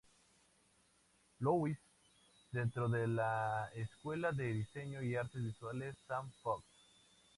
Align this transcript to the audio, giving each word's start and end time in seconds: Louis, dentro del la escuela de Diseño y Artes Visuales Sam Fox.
Louis, 1.41 1.77
dentro 2.51 2.89
del 2.89 3.13
la 3.17 3.69
escuela 3.75 4.31
de 4.31 4.51
Diseño 4.51 4.99
y 5.03 5.15
Artes 5.15 5.43
Visuales 5.43 5.95
Sam 6.07 6.31
Fox. 6.41 6.65